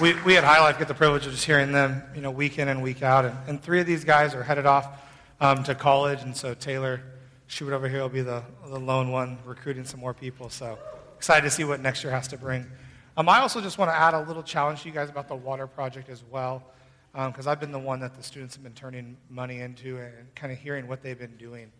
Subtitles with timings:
[0.00, 2.58] we, we at High Life get the privilege of just hearing them, you know, week
[2.58, 3.24] in and week out.
[3.24, 4.86] And, and three of these guys are headed off
[5.40, 7.00] um, to college, and so Taylor
[7.46, 10.50] Schubert over here will be the, the lone one recruiting some more people.
[10.50, 10.78] So
[11.16, 12.66] excited to see what next year has to bring.
[13.16, 15.36] Um, I also just want to add a little challenge to you guys about the
[15.36, 16.62] water project as well,
[17.12, 20.34] because um, I've been the one that the students have been turning money into and
[20.34, 21.72] kind of hearing what they've been doing.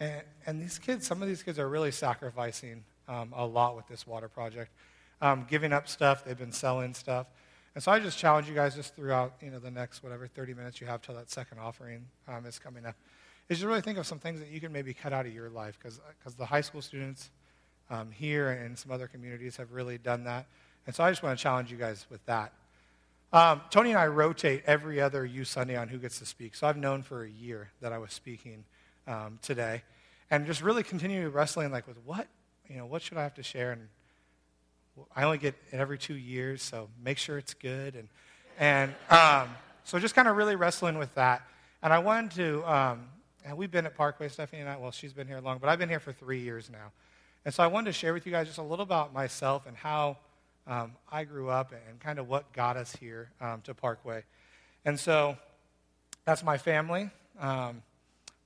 [0.00, 3.86] And, and these kids, some of these kids are really sacrificing um, a lot with
[3.88, 4.70] this water project,
[5.20, 6.24] um, giving up stuff.
[6.24, 7.26] They've been selling stuff.
[7.74, 10.54] And so I just challenge you guys just throughout, you know, the next whatever 30
[10.54, 12.96] minutes you have till that second offering um, is coming up,
[13.48, 15.48] is to really think of some things that you can maybe cut out of your
[15.48, 16.00] life because
[16.36, 17.30] the high school students
[17.90, 20.46] um, here and some other communities have really done that.
[20.86, 22.52] And so I just want to challenge you guys with that.
[23.32, 26.54] Um, Tony and I rotate every other youth Sunday on who gets to speak.
[26.54, 28.64] So I've known for a year that I was speaking
[29.06, 29.82] um, today,
[30.30, 32.28] and just really continue wrestling like with what
[32.68, 33.88] you know what should I have to share and
[35.14, 37.94] I only get it every two years, so make sure it's good.
[37.94, 38.08] And,
[38.58, 41.42] and um, so just kind of really wrestling with that.
[41.82, 43.08] And I wanted to, um,
[43.44, 45.78] and we've been at Parkway, Stephanie and I, well, she's been here long, but I've
[45.78, 46.92] been here for three years now.
[47.44, 49.76] And so I wanted to share with you guys just a little about myself and
[49.76, 50.18] how
[50.66, 54.22] um, I grew up and kind of what got us here um, to Parkway.
[54.84, 55.36] And so
[56.24, 57.10] that's my family.
[57.40, 57.82] Um,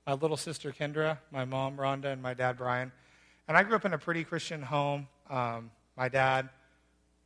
[0.07, 2.91] my little sister Kendra, my mom Rhonda, and my dad Brian.
[3.47, 5.07] And I grew up in a pretty Christian home.
[5.29, 6.49] Um, my dad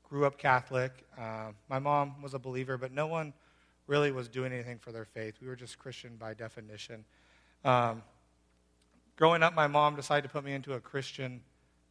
[0.08, 0.91] grew up Catholic.
[1.17, 3.33] Uh, my mom was a believer, but no one
[3.86, 5.36] really was doing anything for their faith.
[5.41, 7.03] We were just Christian by definition.
[7.66, 8.02] Um,
[9.17, 11.42] growing up, my mom decided to put me into a Christian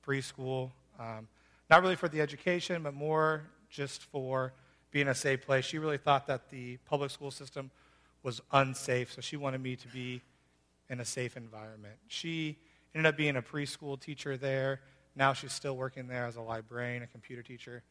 [0.07, 0.71] preschool.
[0.99, 1.29] Um,
[1.69, 4.55] not really for the education, but more just for
[4.91, 5.65] being a safe place.
[5.65, 7.71] She really thought that the public school system
[8.23, 10.23] was unsafe, so she wanted me to be
[10.89, 11.97] in a safe environment.
[12.09, 12.59] She
[12.95, 14.81] ended up being a preschool teacher there.
[15.21, 17.83] Now she's still working there as a librarian, a computer teacher.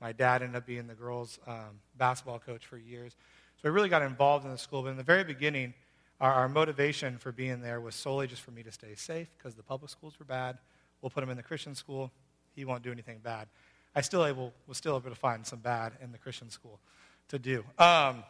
[0.00, 3.14] My dad ended up being the girls' um, basketball coach for years.
[3.60, 4.82] So I really got involved in the school.
[4.82, 5.74] But in the very beginning,
[6.18, 9.54] our, our motivation for being there was solely just for me to stay safe because
[9.54, 10.56] the public schools were bad.
[11.02, 12.10] We'll put him in the Christian school.
[12.56, 13.48] He won't do anything bad.
[13.94, 16.80] I still able, was still able to find some bad in the Christian school
[17.28, 17.64] to do.
[17.78, 18.24] Um,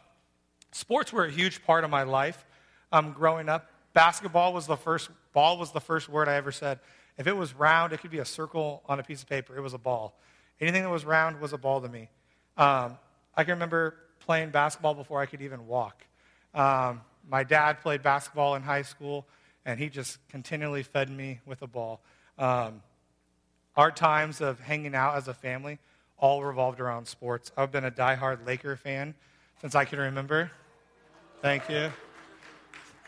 [0.73, 2.45] sports were a huge part of my life
[2.91, 3.71] um, growing up.
[3.93, 6.79] Basketball was the first, ball was the first word I ever said.
[7.19, 9.55] If it was round, it could be a circle on a piece of paper.
[9.55, 10.17] It was a ball.
[10.61, 12.09] Anything that was round was a ball to me.
[12.55, 12.97] Um,
[13.35, 16.05] I can remember playing basketball before I could even walk.
[16.55, 19.27] Um, my dad played basketball in high school,
[19.65, 21.99] and he just continually fed me with a ball.
[22.37, 22.81] Um,
[23.75, 25.77] our times of hanging out as a family
[26.17, 27.51] all revolved around sports.
[27.57, 29.13] I've been a diehard Laker fan
[29.59, 30.51] since I can remember.
[31.41, 31.91] Thank you.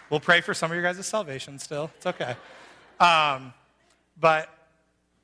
[0.10, 1.90] We'll pray for some of your guys' salvation still.
[1.96, 2.36] It's okay.
[3.00, 3.54] Um,
[4.20, 4.50] but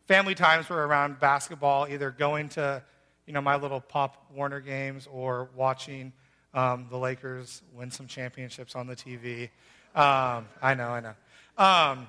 [0.08, 2.82] family times were around basketball, either going to,
[3.26, 6.14] you know, my little Pop Warner games or watching
[6.54, 9.50] um, the Lakers win some championships on the TV.
[9.96, 11.14] Um, I know, I know.
[11.58, 12.08] Um,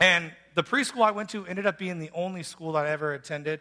[0.00, 3.14] and the preschool I went to ended up being the only school that I ever
[3.14, 3.60] attended.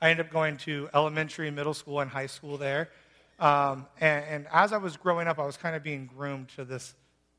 [0.00, 2.90] I ended up going to elementary, middle school, and high school there.
[3.38, 6.64] Um, and, and, as I was growing up, I was kind of being groomed to
[6.64, 6.94] this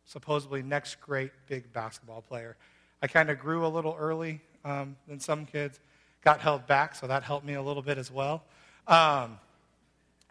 [0.06, 2.56] supposedly next great big basketball player.
[3.02, 5.80] I kind of grew a little early um, than some kids,
[6.24, 8.44] got held back, so that helped me a little bit as well.
[8.88, 9.40] Um,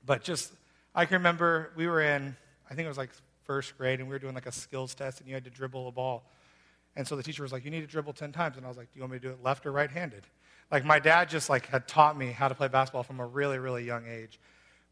[0.04, 0.52] but just,
[0.94, 2.36] I can remember we were in,
[2.70, 3.10] I think it was like
[3.44, 5.88] first grade, and we were doing like a skills test, and you had to dribble
[5.88, 6.24] a ball.
[6.96, 8.78] And so the teacher was like, "You need to dribble ten times," and I was
[8.78, 10.24] like, "Do you want me to do it left or right-handed?"
[10.70, 13.58] Like my dad just like had taught me how to play basketball from a really,
[13.58, 14.40] really young age.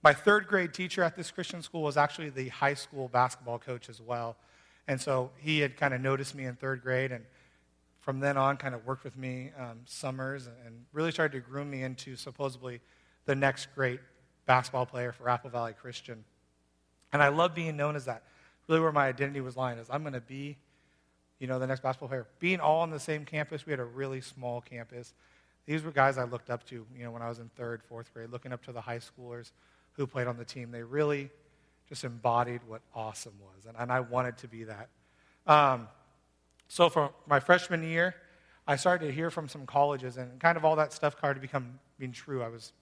[0.03, 3.89] My third grade teacher at this Christian school was actually the high school basketball coach
[3.89, 4.37] as well.
[4.87, 7.25] And so he had kind of noticed me in third grade and
[8.05, 11.71] from then on kind of worked with me um, summers and really started to groom
[11.71, 12.81] me into supposedly
[13.25, 13.99] the next great
[14.45, 16.23] basketball player for Apple Valley Christian.
[17.15, 18.23] And I love being known as that.
[18.69, 20.59] Really where my identity was lying is I'm going to be,
[21.39, 22.27] you know, the next basketball player.
[22.41, 25.15] Being all on the same campus, we had a really small campus.
[25.65, 28.13] These were guys I looked up to, you know, when I was in third, fourth
[28.13, 29.53] grade, looking up to the high schoolers
[29.93, 30.71] who played on the team.
[30.73, 31.31] They really
[31.89, 33.65] just embodied what awesome was.
[33.65, 34.89] And, and I wanted to be that.
[35.47, 35.89] Um,
[36.69, 38.15] so for my freshman year,
[38.67, 41.79] I started to hear from some colleges, and kind of all that stuff started become
[41.99, 42.43] being true.
[42.43, 42.73] I was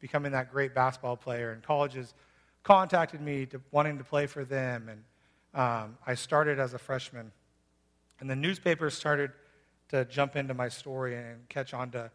[0.00, 2.14] becoming that great basketball player, and colleges
[2.64, 5.04] contacted me to wanting to play for them, and
[5.54, 7.32] um, I started as a freshman.
[8.20, 9.30] And the newspapers started
[9.90, 12.10] to jump into my story and catch on to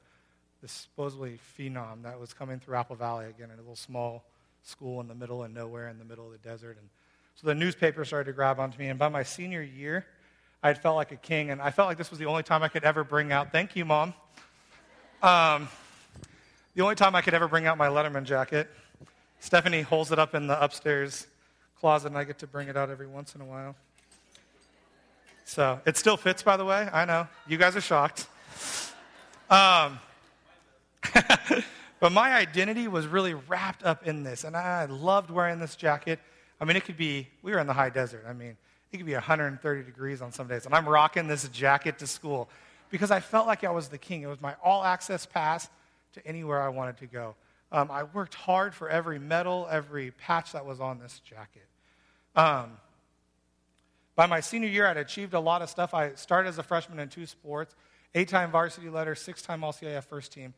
[0.62, 4.24] this supposedly phenom that was coming through Apple Valley again in a little small
[4.62, 6.78] school in the middle of nowhere in the middle of the desert.
[6.80, 6.90] And
[7.36, 8.88] so the newspaper started to grab onto me.
[8.88, 10.06] And by my senior year,
[10.64, 11.52] I had felt like a king.
[11.52, 13.76] And I felt like this was the only time I could ever bring out, thank
[13.76, 14.14] you, Mom.
[15.22, 15.68] Um,
[16.74, 18.70] the only time I could ever bring out my Letterman jacket.
[19.40, 21.28] Stephanie holds it up in the upstairs
[21.80, 23.76] closet, and I get to bring it out every once in a while.
[25.44, 26.88] So it still fits, by the way.
[26.94, 27.28] I know.
[27.46, 28.28] You guys are shocked.
[29.50, 30.00] Um,
[32.00, 36.20] but my identity was really wrapped up in this, and I loved wearing this jacket.
[36.62, 38.24] I mean, it could be, we were in the high desert.
[38.26, 38.56] I mean,
[38.94, 42.50] it could be 130 degrees on some days, and I'm rocking this jacket to school
[42.90, 44.22] because I felt like I was the king.
[44.22, 45.68] It was my all access pass
[46.14, 47.36] to anywhere I wanted to go.
[47.72, 51.66] Um, I worked hard for every medal, every patch that was on this jacket.
[52.36, 52.78] Um,
[54.16, 55.96] by my senior year, I'd achieved a lot of stuff.
[55.96, 57.76] I started as a freshman in two sports
[58.14, 60.54] eight time varsity letter, six time All CIF first team,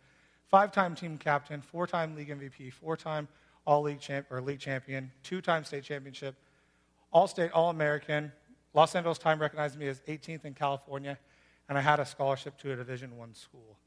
[0.50, 3.30] five time team captain, four time league MVP, four time
[3.66, 6.36] All League, champ, or league champion, two time state championship,
[7.16, 8.34] All State, All American.
[8.74, 11.18] Los Angeles Times recognized me as 18th in California,
[11.70, 13.78] and I had a scholarship to a Division One school.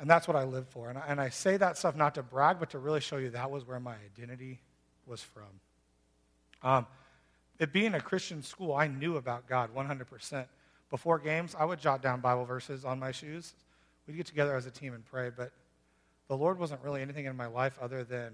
[0.00, 0.88] And that's what I live for.
[0.88, 3.30] And I, and I say that stuff not to brag, but to really show you
[3.30, 4.58] that was where my identity
[5.06, 6.68] was from.
[6.68, 6.86] Um,
[7.60, 10.46] it being a Christian school, I knew about God 100%.
[10.90, 13.54] Before games, I would jot down Bible verses on my shoes.
[14.08, 15.52] We'd get together as a team and pray, but
[16.26, 18.32] the Lord wasn't really anything in my life other than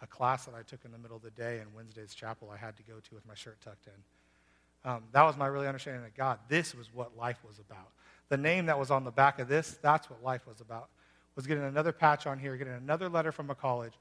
[0.00, 2.56] a class that I took in the middle of the day in Wednesday's chapel I
[2.56, 4.90] had to go to with my shirt tucked in.
[4.90, 6.38] Um, that was my really understanding of God.
[6.48, 7.88] This was what life was about.
[8.28, 10.88] The name that was on the back of this, that's what life was about.
[11.34, 13.92] Was getting another patch on here, getting another letter from a college,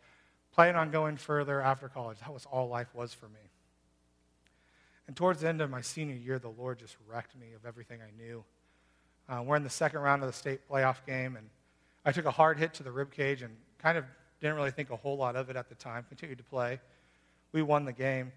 [0.53, 2.19] planning on going further after college.
[2.19, 3.39] That was all life was for me.
[5.07, 7.99] And towards the end of my senior year, the Lord just wrecked me of everything
[8.01, 8.43] I knew.
[9.29, 11.49] Uh, we're in the second round of the state playoff game, and
[12.05, 14.05] I took a hard hit to the rib cage and kind of
[14.41, 16.05] didn't really think a whole lot of it at the time.
[16.07, 16.79] Continued to play.
[17.51, 18.31] We won the game.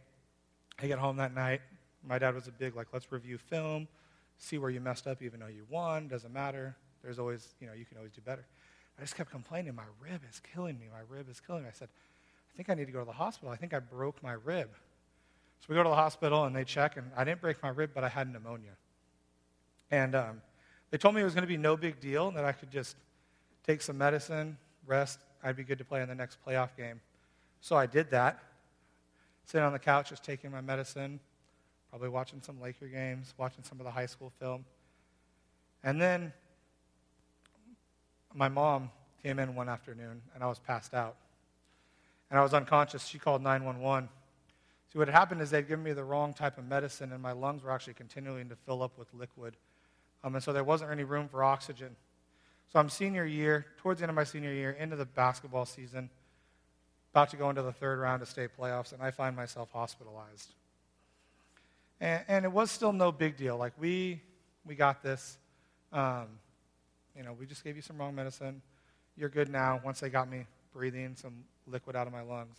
[0.81, 1.61] I get home that night.
[2.07, 3.87] My dad was a big like, let's review film,
[4.39, 6.09] see where you messed up, even though you won.
[6.09, 6.75] Doesn't matter.
[7.03, 8.45] There's always, you know, you can always do better.
[8.99, 9.75] I just kept complaining.
[9.75, 10.87] My rib is killing me.
[10.93, 11.69] My rib is killing me.
[11.69, 11.89] I said,
[12.53, 13.51] I think I need to go to the hospital.
[13.51, 14.71] I think I broke my rib.
[15.61, 17.91] So we go to the hospital and they check, and I didn't break my rib,
[17.95, 18.73] but I had pneumonia.
[19.91, 20.43] And um,
[20.91, 22.71] they told me it was going to be no big deal, and that I could
[22.71, 22.97] just
[23.67, 24.57] take some medicine,
[24.87, 27.01] rest, I'd be good to play in the next playoff game.
[27.61, 28.43] So I did that.
[29.45, 31.19] Sitting on the couch, just taking my medicine,
[31.91, 34.65] probably watching some Laker games, watching some of the high school film.
[35.83, 36.33] And then
[38.35, 38.91] my mom
[39.23, 41.17] came in one afternoon, and I was passed out.
[42.31, 43.07] And I was unconscious.
[43.07, 44.09] She called 911.
[44.93, 47.33] See, what had happened is they'd given me the wrong type of medicine, and my
[47.33, 49.57] lungs were actually continuing to fill up with liquid.
[50.23, 51.97] Um, and so there wasn't any room for oxygen.
[52.73, 56.09] So I'm senior year, towards the end of my senior year, into the basketball season,
[57.13, 60.55] about to go into the third round of state playoffs, and I find myself hospitalized.
[62.01, 63.57] And, and it was still no big deal.
[63.57, 64.21] Like, we,
[64.65, 65.37] we got this.
[65.93, 66.27] Um,
[67.17, 68.63] you know, we just gave you some wrong medicine.
[69.17, 69.81] You're good now.
[69.85, 72.57] Once they got me breathing some liquid out of my lungs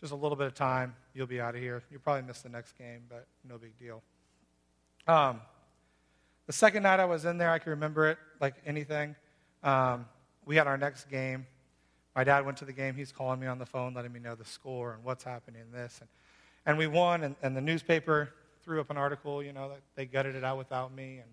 [0.00, 1.82] just a little bit of time, you'll be out of here.
[1.90, 4.02] You'll probably miss the next game, but no big deal.
[5.06, 5.40] Um,
[6.46, 9.14] the second night I was in there, I can remember it like anything.
[9.62, 10.06] Um,
[10.44, 11.46] we had our next game.
[12.14, 12.94] My dad went to the game.
[12.94, 15.72] He's calling me on the phone, letting me know the score and what's happening in
[15.72, 15.98] this.
[16.00, 16.08] And,
[16.66, 18.30] and we won, and, and the newspaper
[18.62, 21.18] threw up an article, you know, that they gutted it out without me.
[21.18, 21.30] And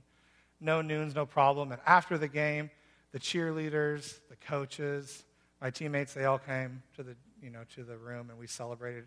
[0.60, 1.72] no noons, no problem.
[1.72, 2.70] And after the game,
[3.12, 5.26] the cheerleaders, the coaches,
[5.62, 9.06] my teammates, they all came to the you know, to the room and we celebrated.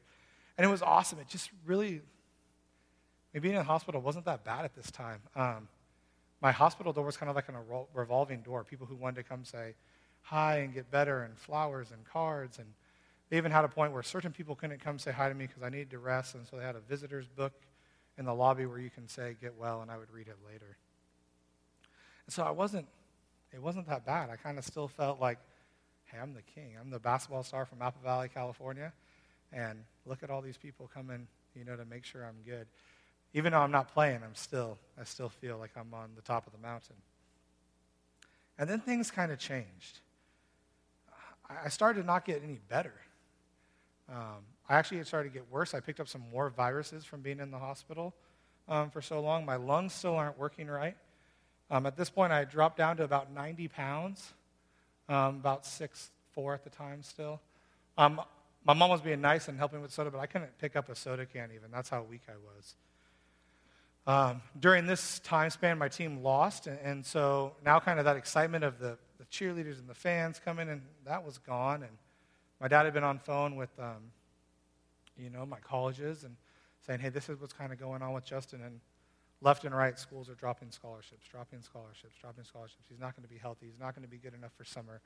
[0.56, 1.18] And it was awesome.
[1.18, 2.00] It just really,
[3.32, 5.20] being in the hospital wasn't that bad at this time.
[5.34, 5.68] Um,
[6.40, 7.52] my hospital door was kind of like a
[7.94, 8.64] revolving door.
[8.64, 9.74] People who wanted to come say
[10.22, 12.58] hi and get better and flowers and cards.
[12.58, 12.66] And
[13.28, 15.62] they even had a point where certain people couldn't come say hi to me because
[15.62, 16.34] I needed to rest.
[16.34, 17.52] And so they had a visitor's book
[18.18, 20.76] in the lobby where you can say get well and I would read it later.
[22.26, 22.86] And so I wasn't,
[23.52, 24.30] it wasn't that bad.
[24.30, 25.38] I kind of still felt like
[26.10, 26.74] hey, I'm the king.
[26.80, 28.92] I'm the basketball star from Apple Valley, California.
[29.52, 32.66] And look at all these people coming, you know, to make sure I'm good.
[33.32, 36.46] Even though I'm not playing, I'm still, I still feel like I'm on the top
[36.46, 36.96] of the mountain.
[38.58, 40.00] And then things kind of changed.
[41.64, 42.94] I started to not get any better.
[44.08, 45.74] Um, I actually started to get worse.
[45.74, 48.14] I picked up some more viruses from being in the hospital
[48.68, 49.44] um, for so long.
[49.44, 50.96] My lungs still aren't working right.
[51.70, 54.32] Um, at this point, I dropped down to about 90 pounds
[55.10, 57.40] um, about six four at the time still.
[57.98, 58.20] Um,
[58.64, 60.94] my mom was being nice and helping with soda, but I couldn't pick up a
[60.94, 61.70] soda can even.
[61.70, 62.74] That's how weak I was.
[64.06, 68.16] Um, during this time span, my team lost, and, and, so now kind of that
[68.16, 71.82] excitement of the, the, cheerleaders and the fans coming, and that was gone.
[71.82, 71.92] And
[72.60, 74.10] my dad had been on phone with, um,
[75.18, 76.34] you know, my colleges and
[76.86, 78.62] saying, hey, this is what's kind of going on with Justin.
[78.62, 78.80] And
[79.42, 82.86] left and right, schools are dropping scholarships, dropping scholarships, dropping scholarships.
[82.88, 83.66] He's not going to be healthy.
[83.66, 85.02] He's not going to be good enough for summer.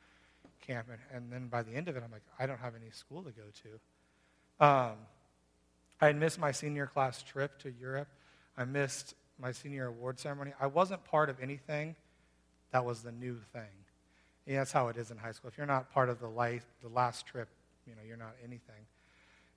[0.61, 0.89] camp.
[0.91, 3.23] And, and then by the end of it, I'm like, I don't have any school
[3.23, 4.65] to go to.
[4.65, 4.97] Um,
[6.01, 8.09] I had missed my senior class trip to Europe.
[8.57, 10.53] I missed my senior award ceremony.
[10.61, 11.97] I wasn't part of anything
[12.71, 13.71] that was the new thing.
[14.47, 15.49] Yeah, that's how it is in high school.
[15.49, 17.49] If you're not part of the, life, the last trip,
[17.87, 18.87] you know, you're not anything.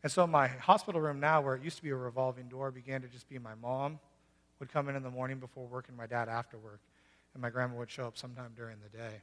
[0.03, 3.01] And so my hospital room now, where it used to be a revolving door, began
[3.01, 3.99] to just be my mom
[4.59, 6.79] would come in in the morning before work and my dad after work.
[7.33, 9.21] And my grandma would show up sometime during the day.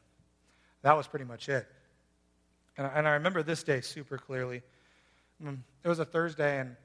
[0.82, 1.66] That was pretty much it.
[2.76, 4.62] And I, and I remember this day super clearly.
[5.42, 6.76] Mm, it was a Thursday, and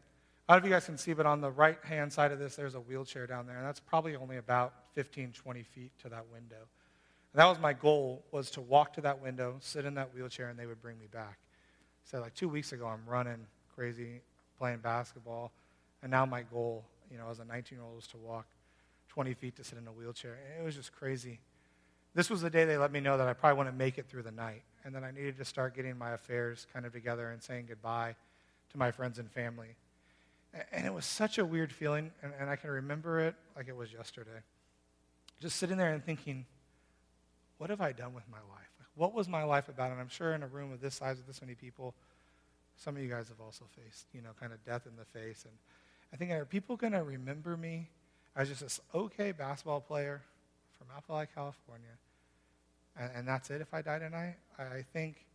[0.49, 2.39] I don't know if you guys can see, but on the right hand side of
[2.39, 6.09] this, there's a wheelchair down there, and that's probably only about 15, 20 feet to
[6.09, 6.57] that window.
[6.57, 10.49] And that was my goal, was to walk to that window, sit in that wheelchair,
[10.49, 11.37] and they would bring me back.
[12.03, 14.21] So like two weeks ago, I'm running crazy,
[14.57, 15.51] playing basketball,
[16.01, 18.47] and now my goal, you know, as a 19-year-old was to walk
[19.09, 20.31] 20 feet to sit in a wheelchair.
[20.31, 21.39] And it was just crazy.
[22.15, 24.23] This was the day they let me know that I probably wouldn't make it through
[24.23, 27.43] the night, and that I needed to start getting my affairs kind of together and
[27.43, 28.15] saying goodbye
[28.71, 29.75] to my friends and family.
[30.71, 33.75] And it was such a weird feeling, and, and I can remember it like it
[33.75, 34.41] was yesterday.
[35.39, 36.45] Just sitting there and thinking,
[37.59, 38.69] what have I done with my life?
[38.95, 39.91] What was my life about?
[39.91, 41.93] And I'm sure in a room of this size with this many people,
[42.75, 45.45] some of you guys have also faced, you know, kind of death in the face.
[45.45, 45.53] And
[46.13, 47.89] I think, are people going to remember me
[48.35, 50.21] as just this okay basketball player
[50.77, 51.97] from Apple Valley, California?
[52.97, 54.35] And, and that's it if I die tonight?
[54.57, 55.25] I, I think,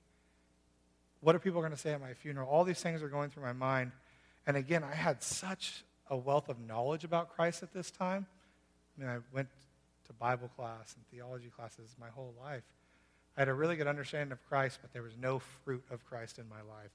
[1.21, 2.49] what are people going to say at my funeral?
[2.49, 3.93] All these things are going through my mind.
[4.47, 8.27] And again, I had such a wealth of knowledge about Christ at this time.
[8.97, 9.49] I mean, I went
[10.07, 12.63] to Bible class and theology classes my whole life.
[13.37, 16.39] I had a really good understanding of Christ, but there was no fruit of Christ
[16.39, 16.91] in my life.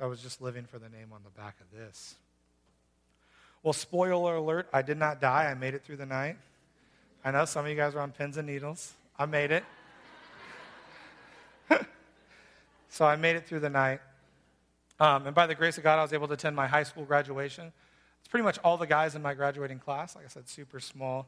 [0.00, 2.14] I was just living for the name on the back of this.
[3.62, 5.48] Well, spoiler alert, I did not die.
[5.50, 6.36] I made it through the night.
[7.24, 8.94] I know some of you guys are on pins and needles.
[9.16, 9.64] I made it.
[12.88, 14.00] so I made it through the night.
[15.00, 17.04] Um, and by the grace of God, I was able to attend my high school
[17.04, 17.72] graduation.
[18.20, 20.14] It's pretty much all the guys in my graduating class.
[20.14, 21.26] Like I said, super small.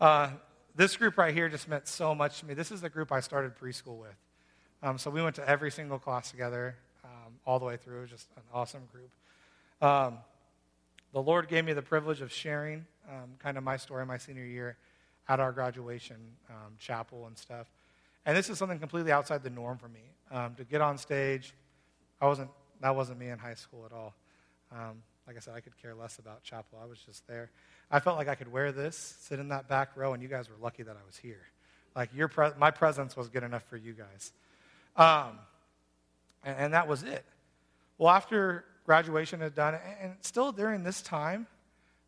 [0.00, 0.30] Uh,
[0.76, 2.54] this group right here just meant so much to me.
[2.54, 4.14] This is the group I started preschool with.
[4.82, 7.98] Um, so we went to every single class together um, all the way through.
[7.98, 9.10] It was just an awesome group.
[9.80, 10.18] Um,
[11.12, 14.44] the Lord gave me the privilege of sharing um, kind of my story my senior
[14.44, 14.76] year
[15.28, 16.16] at our graduation
[16.50, 17.70] um, chapel and stuff.
[18.26, 20.00] And this is something completely outside the norm for me.
[20.30, 21.54] To get on stage,
[22.20, 24.14] I wasn't that wasn't me in high school at all.
[24.72, 26.78] Um, like I said, I could care less about chapel.
[26.82, 27.50] I was just there.
[27.90, 30.48] I felt like I could wear this, sit in that back row, and you guys
[30.48, 31.42] were lucky that I was here.
[31.94, 34.32] Like your pre- my presence was good enough for you guys.
[34.96, 35.38] Um,
[36.44, 37.24] and, and, that was it.
[37.98, 41.46] Well, after graduation had done, and, still during this time,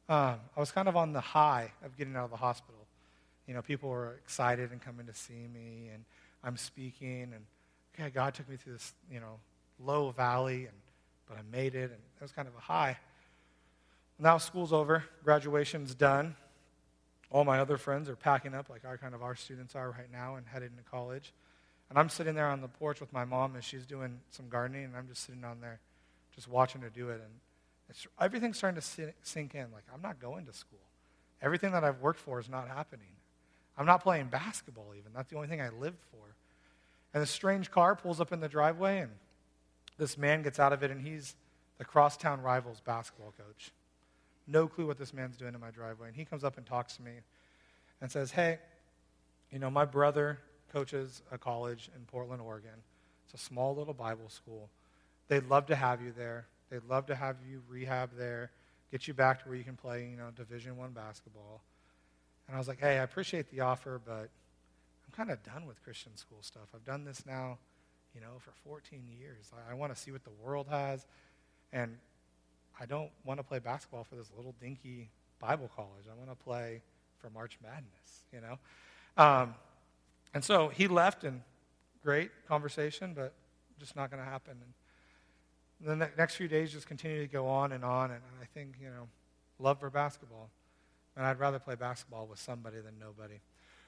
[0.09, 2.87] um, I was kind of on the high of getting out of the hospital.
[3.47, 6.05] You know, people were excited and coming to see me, and
[6.43, 7.45] I'm speaking, and
[7.95, 9.39] okay, God took me through this, you know,
[9.85, 10.77] low valley, and,
[11.29, 12.99] but I made it, and it was kind of a high.
[14.19, 16.37] Now school's over, graduation's done.
[17.31, 20.11] All my other friends are packing up, like our kind of our students are right
[20.13, 21.33] now, and headed into college.
[21.89, 24.85] And I'm sitting there on the porch with my mom, and she's doing some gardening,
[24.85, 25.81] and I'm just sitting on there,
[26.35, 27.21] just watching her do it.
[27.21, 29.67] And everything's starting to sink in.
[29.73, 30.79] Like, I'm not going to school.
[31.43, 33.07] Everything that I've worked for is not happening.
[33.79, 35.13] I'm not playing basketball, even.
[35.15, 36.37] That's the only thing I lived for.
[37.13, 39.11] And this strange car pulls up in the driveway, and
[40.01, 41.37] this man gets out of it, and he's
[41.79, 43.71] the crosstown rivals basketball coach.
[44.49, 46.09] No clue what this man's doing in my driveway.
[46.09, 47.13] And he comes up and talks to me
[48.01, 48.59] and says, Hey,
[49.53, 50.39] you know, my brother
[50.73, 52.83] coaches a college in Portland, Oregon.
[53.25, 54.69] It's a small little Bible school.
[55.29, 56.47] They'd love to have you there.
[56.71, 58.51] They'd love to have you rehab there,
[58.91, 61.63] get you back to where you can play, you know, Division One basketball.
[62.47, 64.29] And I was like, hey, I appreciate the offer, but
[65.07, 66.69] I'm kind of done with Christian school stuff.
[66.75, 67.59] I've done this now
[68.15, 69.51] you know, for 14 years.
[69.69, 71.07] I, I want to see what the world has.
[71.73, 71.99] And
[72.81, 76.05] I don't want to play basketball for this little dinky Bible college.
[76.11, 76.83] I want to play
[77.19, 78.59] for March Madness, you know?
[79.17, 79.55] Um,
[80.33, 81.43] and so he left, and
[82.03, 83.35] great conversation, but
[83.79, 84.57] just not going to happen.
[85.81, 88.77] And the next few days just continue to go on and on, and I think,
[88.81, 89.09] you know,
[89.59, 90.51] love for basketball.
[91.17, 93.41] And I'd rather play basketball with somebody than nobody.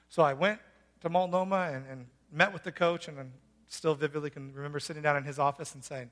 [0.09, 0.59] So I went
[1.01, 3.31] to Multnomah and, and met with the coach, and
[3.73, 6.09] still vividly can remember sitting down in his office and saying,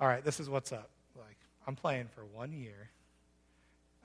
[0.00, 0.90] All right, this is what's up.
[1.16, 2.90] Like, I'm playing for one year,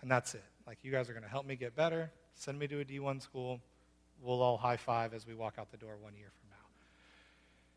[0.02, 0.44] and that's it.
[0.66, 3.22] Like, you guys are going to help me get better, send me to a D1
[3.22, 3.60] school.
[4.22, 6.66] We'll all high five as we walk out the door one year from now.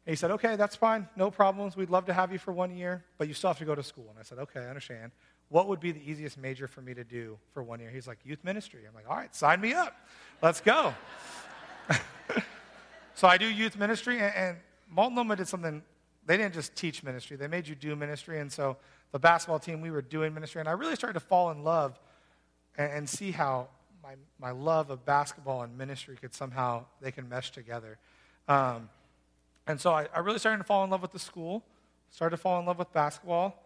[0.07, 1.09] And he said, Okay, that's fine.
[1.17, 1.77] No problems.
[1.77, 3.83] We'd love to have you for one year, but you still have to go to
[3.83, 4.07] school.
[4.11, 5.13] And I said, Okay, I understand.
[5.49, 7.91] What would be the easiest major for me to do for one year?
[7.91, 8.83] He's like, Youth ministry.
[8.89, 9.97] I'm like, All right, sign me up.
[10.41, 10.95] Let's go.
[13.15, 14.57] so I do youth ministry, and, and
[14.91, 15.83] Multnomah did something,
[16.25, 18.41] they didn't just teach ministry, they made you do ministry.
[18.41, 18.77] And so
[19.13, 20.61] the basketball team, we were doing ministry.
[20.61, 21.99] And I really started to fall in love
[22.77, 23.69] and, and see how
[24.03, 27.99] my, my love of basketball and ministry could somehow, they can mesh together.
[28.49, 28.89] Um,
[29.67, 31.65] and so I, I really started to fall in love with the school,
[32.11, 33.63] started to fall in love with basketball,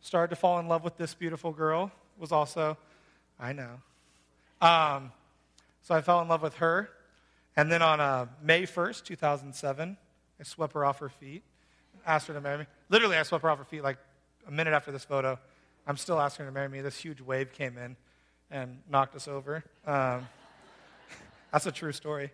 [0.00, 2.76] started to fall in love with this beautiful girl, was also,
[3.38, 3.80] I know.
[4.60, 5.10] Um,
[5.82, 6.90] so I fell in love with her.
[7.56, 9.96] And then on uh, May 1st, 2007,
[10.40, 11.42] I swept her off her feet,
[12.06, 12.66] asked her to marry me.
[12.88, 13.98] Literally, I swept her off her feet like
[14.48, 15.38] a minute after this photo.
[15.86, 16.80] I'm still asking her to marry me.
[16.80, 17.96] This huge wave came in
[18.50, 19.62] and knocked us over.
[19.86, 20.26] Um,
[21.52, 22.30] that's a true story.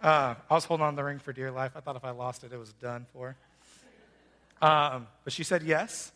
[0.00, 1.72] Uh, I was holding on to the ring for dear life.
[1.76, 3.36] I thought if I lost it, it was done for.
[4.62, 6.12] Um, but she said yes.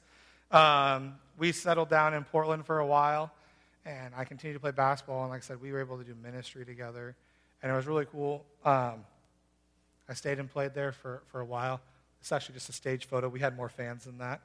[0.50, 3.30] Um, we settled down in Portland for a while,
[3.84, 5.22] and I continued to play basketball.
[5.22, 7.16] And like I said, we were able to do ministry together,
[7.62, 8.46] and it was really cool.
[8.64, 9.04] Um,
[10.08, 11.80] I stayed and played there for, for a while.
[12.20, 13.28] It's actually just a stage photo.
[13.28, 14.40] We had more fans than that.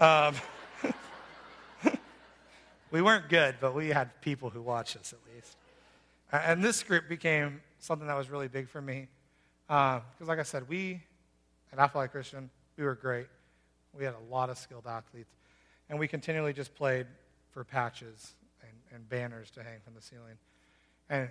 [0.00, 0.34] Um,
[2.90, 5.56] we weren't good, but we had people who watched us at least.
[6.32, 9.08] And this group became something that was really big for me.
[9.66, 11.02] Because, uh, like I said, we
[11.72, 13.26] at Athletic Christian, we were great.
[13.96, 15.34] We had a lot of skilled athletes.
[15.88, 17.06] And we continually just played
[17.50, 18.32] for patches
[18.62, 20.38] and, and banners to hang from the ceiling.
[21.10, 21.28] And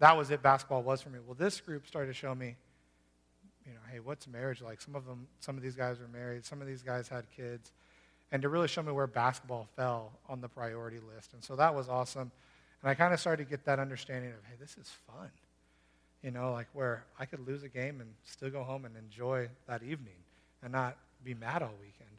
[0.00, 1.20] that was it, basketball was for me.
[1.24, 2.56] Well, this group started to show me,
[3.66, 4.80] you know, hey, what's marriage like?
[4.80, 7.72] Some of them, some of these guys were married, some of these guys had kids.
[8.30, 11.34] And to really show me where basketball fell on the priority list.
[11.34, 12.32] And so that was awesome.
[12.82, 15.30] And I kind of started to get that understanding of, hey, this is fun.
[16.22, 19.48] You know, like where I could lose a game and still go home and enjoy
[19.66, 20.14] that evening
[20.62, 22.10] and not be mad all weekend.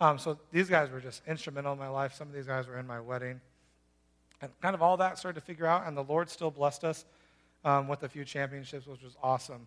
[0.00, 2.14] Um, so these guys were just instrumental in my life.
[2.14, 3.40] Some of these guys were in my wedding.
[4.40, 7.04] And kind of all that started to figure out, and the Lord still blessed us
[7.64, 9.66] um, with a few championships, which was awesome,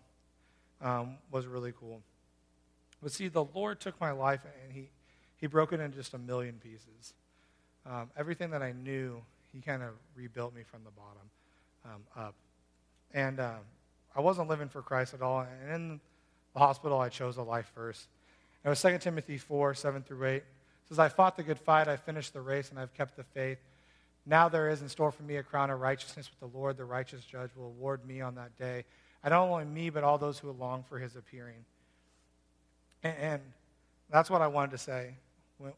[0.82, 2.00] um, was really cool.
[3.02, 4.88] But see, the Lord took my life and he,
[5.36, 7.14] he broke it into just a million pieces.
[7.86, 11.30] Um, everything that I knew, he kind of rebuilt me from the bottom
[11.84, 12.34] um, up.
[13.12, 13.54] And uh,
[14.14, 15.40] I wasn't living for Christ at all.
[15.40, 16.00] And in
[16.54, 18.06] the hospital, I chose a life first.
[18.64, 20.34] It was 2 Timothy 4, 7 through 8.
[20.36, 20.44] It
[20.88, 23.58] says, I fought the good fight, I finished the race, and I've kept the faith.
[24.24, 26.84] Now there is in store for me a crown of righteousness with the Lord, the
[26.84, 28.84] righteous judge, will award me on that day.
[29.24, 31.64] And not only me, but all those who long for his appearing.
[33.02, 33.42] And, and
[34.10, 35.14] that's what I wanted to say.
[35.58, 35.72] When,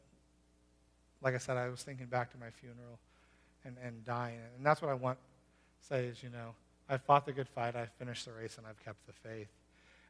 [1.21, 2.99] like I said, I was thinking back to my funeral
[3.63, 4.39] and, and dying.
[4.57, 6.53] And that's what I want to say is, you know,
[6.89, 9.47] I fought the good fight, I finished the race, and I've kept the faith.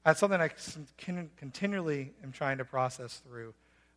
[0.03, 0.49] That's something I
[0.97, 3.53] can continually am trying to process through,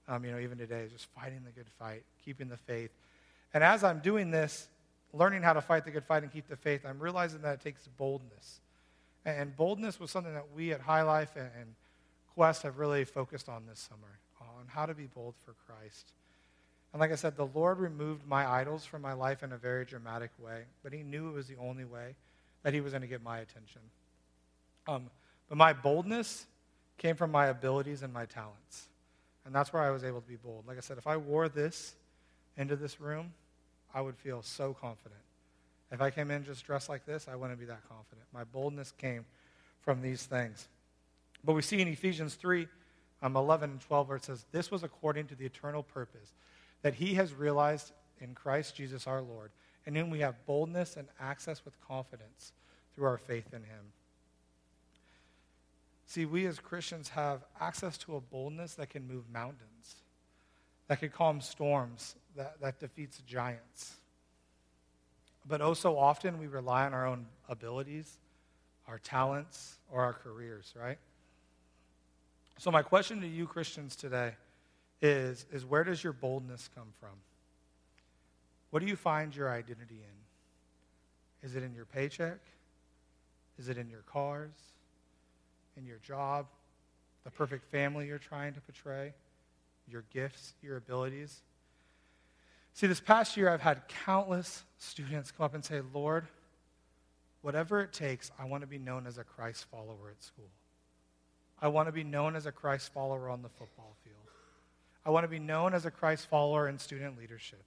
[0.06, 2.90] um, you know, even today, just fighting the good fight, keeping the faith.
[3.52, 4.68] And as I'm doing this,
[5.12, 7.60] learning how to fight the good fight and keep the faith, I'm realizing that it
[7.60, 8.60] takes boldness.
[9.36, 11.74] And boldness was something that we at High Life and
[12.34, 16.12] Quest have really focused on this summer, on how to be bold for Christ.
[16.92, 19.84] And like I said, the Lord removed my idols from my life in a very
[19.84, 22.14] dramatic way, but He knew it was the only way
[22.62, 23.82] that He was going to get my attention.
[24.86, 25.10] Um,
[25.48, 26.46] but my boldness
[26.96, 28.86] came from my abilities and my talents.
[29.44, 30.64] And that's where I was able to be bold.
[30.66, 31.94] Like I said, if I wore this
[32.56, 33.32] into this room,
[33.94, 35.20] I would feel so confident.
[35.90, 38.26] If I came in just dressed like this, I wouldn't be that confident.
[38.32, 39.24] My boldness came
[39.80, 40.68] from these things.
[41.44, 42.68] But we see in Ephesians 3
[43.22, 46.34] um, 11 and 12 where it says, This was according to the eternal purpose
[46.82, 49.50] that he has realized in Christ Jesus our Lord,
[49.86, 52.52] and in we have boldness and access with confidence
[52.94, 53.92] through our faith in him.
[56.06, 59.96] See, we as Christians have access to a boldness that can move mountains,
[60.86, 63.96] that can calm storms, that, that defeats giants.
[65.48, 68.18] But oh, so often we rely on our own abilities,
[68.86, 70.98] our talents, or our careers, right?
[72.58, 74.34] So, my question to you, Christians, today
[75.00, 77.16] is, is where does your boldness come from?
[78.70, 81.48] What do you find your identity in?
[81.48, 82.40] Is it in your paycheck?
[83.58, 84.50] Is it in your cars?
[85.78, 86.46] in your job,
[87.24, 89.12] the perfect family you're trying to portray,
[89.90, 91.42] your gifts, your abilities.
[92.78, 96.28] See, this past year, I've had countless students come up and say, Lord,
[97.42, 100.52] whatever it takes, I want to be known as a Christ follower at school.
[101.60, 104.30] I want to be known as a Christ follower on the football field.
[105.04, 107.64] I want to be known as a Christ follower in student leadership.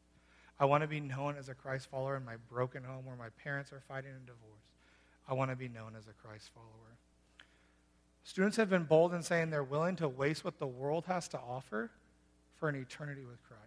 [0.57, 3.31] I want to be known as a Christ follower in my broken home where my
[3.43, 4.63] parents are fighting a divorce.
[5.27, 6.95] I want to be known as a Christ follower.
[8.23, 11.37] Students have been bold in saying they're willing to waste what the world has to
[11.37, 11.91] offer
[12.55, 13.60] for an eternity with Christ.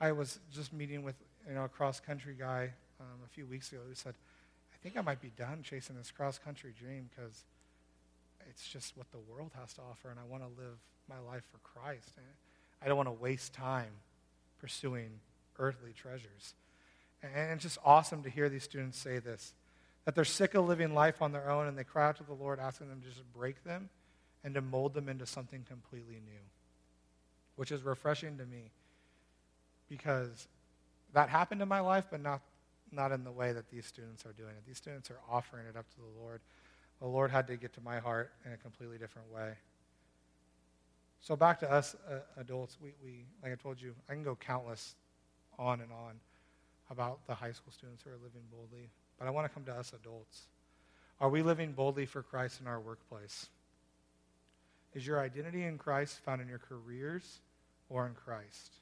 [0.00, 1.14] I was just meeting with
[1.48, 4.14] you know, a cross country guy um, a few weeks ago who said,
[4.72, 7.44] I think I might be done chasing this cross country dream because
[8.48, 10.76] it's just what the world has to offer, and I want to live
[11.08, 12.10] my life for Christ.
[12.16, 12.26] And
[12.82, 13.90] I don't want to waste time
[14.60, 15.10] pursuing
[15.58, 16.54] earthly treasures.
[17.22, 19.54] And it's just awesome to hear these students say this
[20.04, 22.32] that they're sick of living life on their own, and they cry out to the
[22.32, 23.88] Lord, asking them to just break them
[24.44, 26.44] and to mold them into something completely new,
[27.56, 28.70] which is refreshing to me
[29.88, 30.48] because
[31.12, 32.40] that happened in my life, but not,
[32.92, 34.66] not in the way that these students are doing it.
[34.66, 36.40] These students are offering it up to the Lord.
[37.00, 39.54] The Lord had to get to my heart in a completely different way.
[41.20, 44.36] So back to us uh, adults, we, we, like I told you, I can go
[44.36, 44.94] countless
[45.58, 46.20] on and on
[46.90, 49.72] about the high school students who are living boldly, but I want to come to
[49.72, 50.42] us adults.
[51.20, 53.48] Are we living boldly for Christ in our workplace?
[54.94, 57.40] Is your identity in Christ found in your careers
[57.88, 58.74] or in Christ?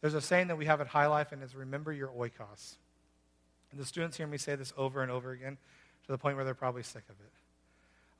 [0.00, 2.76] There's a saying that we have at High Life, and it's remember your oikos.
[3.70, 5.58] And the students hear me say this over and over again
[6.06, 7.32] to the point where they're probably sick of it.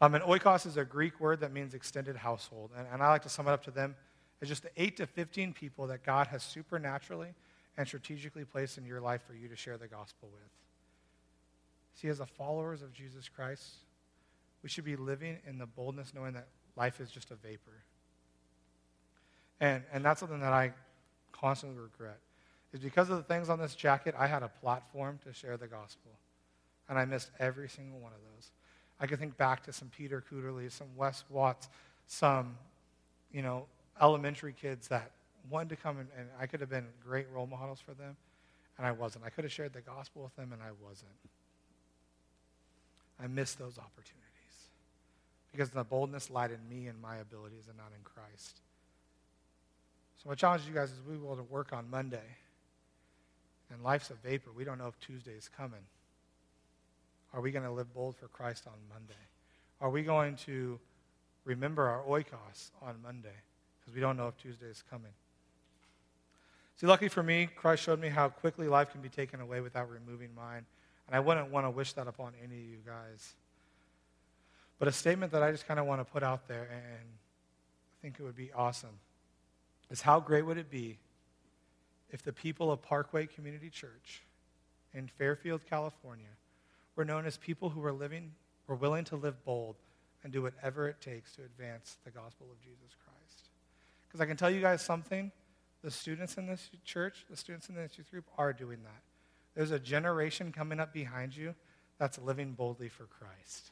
[0.00, 2.70] Um, and oikos is a Greek word that means extended household.
[2.76, 3.96] And, and I like to sum it up to them
[4.40, 7.34] as just the 8 to 15 people that God has supernaturally
[7.76, 10.50] and strategically placed in your life for you to share the gospel with.
[11.94, 13.64] See, as a followers of Jesus Christ,
[14.62, 17.84] we should be living in the boldness knowing that life is just a vapor.
[19.60, 20.72] And, and that's something that I
[21.32, 22.18] constantly regret.
[22.72, 25.66] Is because of the things on this jacket, I had a platform to share the
[25.66, 26.12] gospel.
[26.88, 28.50] And I missed every single one of those.
[29.00, 31.68] I could think back to some Peter Cooterley, some Wes Watts,
[32.06, 32.56] some,
[33.32, 33.66] you know,
[34.00, 35.10] elementary kids that
[35.50, 38.16] wanted to come and, and I could have been great role models for them,
[38.76, 39.24] and I wasn't.
[39.24, 41.10] I could have shared the gospel with them, and I wasn't.
[43.22, 44.18] I missed those opportunities
[45.52, 48.60] because the boldness lied in me and my abilities and not in Christ.
[50.22, 52.36] So my challenge to you guys is we will to work on Monday.
[53.72, 54.50] And life's a vapor.
[54.56, 55.80] We don't know if Tuesday is coming.
[57.32, 59.12] Are we going to live bold for Christ on Monday?
[59.80, 60.80] Are we going to
[61.44, 63.36] remember our oikos on Monday?
[63.80, 65.12] Because we don't know if Tuesday is coming.
[66.76, 69.90] See, lucky for me, Christ showed me how quickly life can be taken away without
[69.90, 70.64] removing mine.
[71.06, 73.34] And I wouldn't want to wish that upon any of you guys.
[74.78, 77.96] But a statement that I just kind of want to put out there, and I
[78.00, 78.98] think it would be awesome,
[79.90, 80.98] is how great would it be
[82.10, 84.22] if the people of Parkway Community Church
[84.94, 86.26] in Fairfield, California,
[86.96, 88.32] were known as people who were living,
[88.66, 89.76] were willing to live bold
[90.24, 93.50] and do whatever it takes to advance the gospel of Jesus Christ.
[94.06, 95.30] Because I can tell you guys something
[95.82, 99.02] the students in this church, the students in this youth group are doing that.
[99.54, 101.54] There's a generation coming up behind you
[101.98, 103.70] that's living boldly for Christ.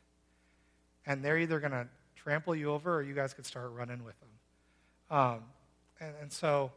[1.05, 4.15] And they're either going to trample you over or you guys could start running with
[4.21, 4.29] them.
[5.11, 5.41] Um,
[6.01, 6.73] and, and so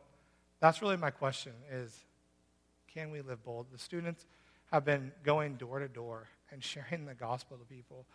[0.59, 1.97] that's really my question is,
[2.93, 3.67] can we live bold?
[3.71, 4.25] The students
[4.71, 8.05] have been going door to door and sharing the gospel to people.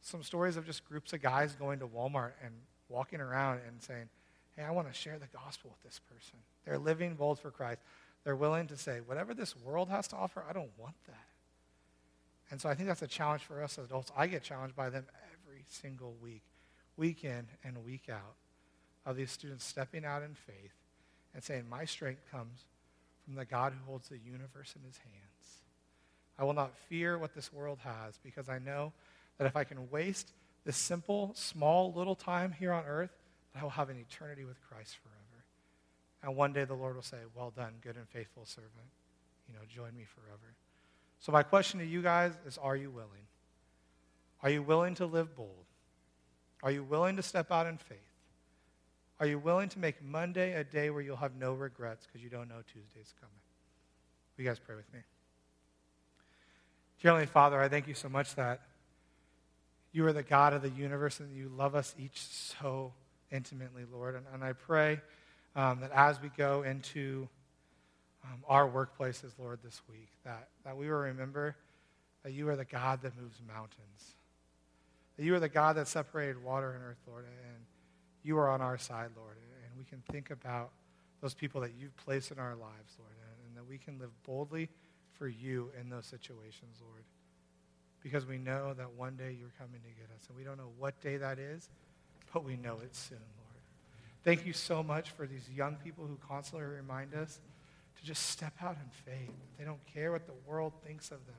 [0.00, 2.54] Some stories of just groups of guys going to Walmart and
[2.88, 4.08] walking around and saying,
[4.56, 6.38] hey, I want to share the gospel with this person.
[6.64, 7.80] They're living bold for Christ.
[8.24, 11.26] They're willing to say, whatever this world has to offer, I don't want that.
[12.50, 14.12] And so I think that's a challenge for us as adults.
[14.16, 16.42] I get challenged by them every single week,
[16.96, 18.34] week in and week out,
[19.04, 20.72] of these students stepping out in faith
[21.34, 22.64] and saying, My strength comes
[23.24, 25.62] from the God who holds the universe in his hands.
[26.38, 28.92] I will not fear what this world has because I know
[29.38, 30.32] that if I can waste
[30.64, 33.10] this simple, small, little time here on earth,
[33.54, 35.44] I will have an eternity with Christ forever.
[36.22, 38.72] And one day the Lord will say, Well done, good and faithful servant.
[39.48, 40.54] You know, join me forever.
[41.20, 43.26] So, my question to you guys is Are you willing?
[44.42, 45.66] Are you willing to live bold?
[46.62, 47.98] Are you willing to step out in faith?
[49.22, 52.28] Are you willing to make Monday a day where you'll have no regrets because you
[52.28, 53.38] don't know Tuesday's coming?
[54.36, 54.98] Will you guys pray with me?
[57.00, 58.62] Dear Heavenly Father, I thank you so much that
[59.92, 62.94] you are the God of the universe and you love us each so
[63.30, 64.16] intimately, Lord.
[64.16, 65.00] And, and I pray
[65.54, 67.28] um, that as we go into
[68.24, 71.54] um, our workplaces, Lord, this week, that, that we will remember
[72.24, 74.16] that you are the God that moves mountains.
[75.16, 77.24] That you are the God that separated water and earth, Lord.
[77.24, 77.66] And
[78.22, 79.36] you are on our side, Lord.
[79.64, 80.70] And we can think about
[81.20, 83.12] those people that you've placed in our lives, Lord.
[83.20, 84.68] And, and that we can live boldly
[85.18, 87.04] for you in those situations, Lord.
[88.02, 90.26] Because we know that one day you're coming to get us.
[90.28, 91.68] And we don't know what day that is,
[92.32, 93.42] but we know it's soon, Lord.
[94.24, 97.40] Thank you so much for these young people who constantly remind us
[97.98, 99.34] to just step out in faith.
[99.58, 101.36] They don't care what the world thinks of them.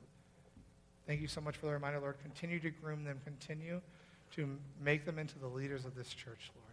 [1.06, 2.16] Thank you so much for the reminder, Lord.
[2.22, 3.20] Continue to groom them.
[3.26, 3.82] Continue
[4.36, 6.73] to make them into the leaders of this church, Lord.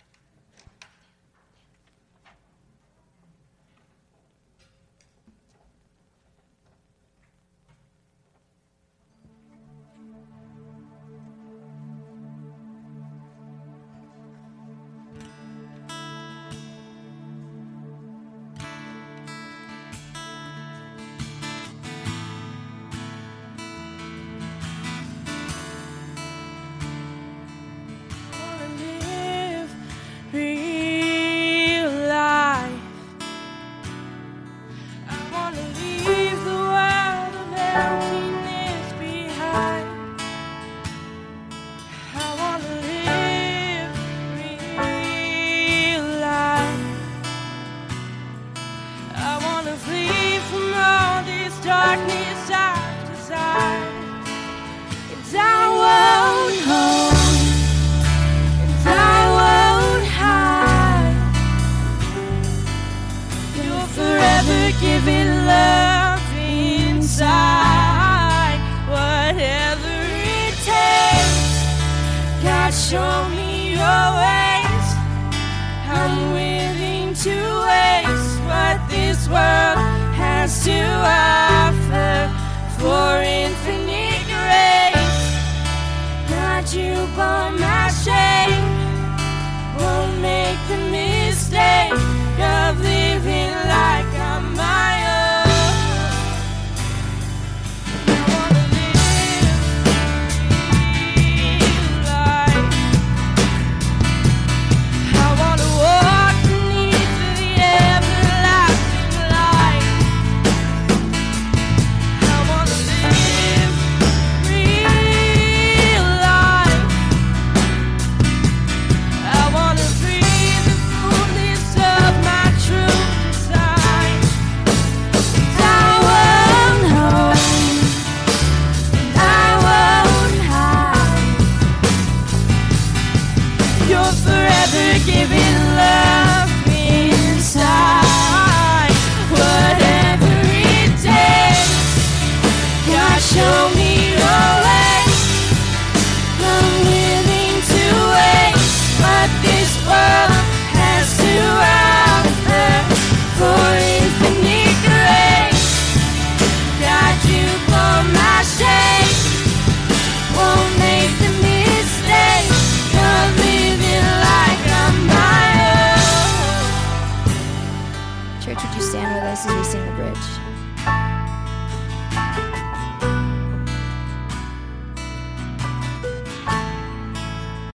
[80.63, 82.29] to offer
[82.77, 83.20] for